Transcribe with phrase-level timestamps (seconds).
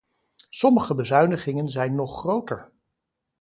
[0.49, 2.71] Sommige bezuinigingen zijn nog groter.